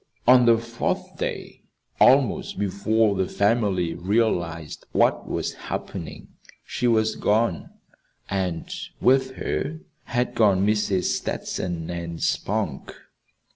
[0.27, 1.61] On the fourth day,
[1.99, 6.29] almost before the family realized what was happening,
[6.65, 7.69] she was gone;
[8.27, 8.67] and
[8.99, 11.03] with her had gone Mrs.
[11.03, 12.95] Stetson and Spunk.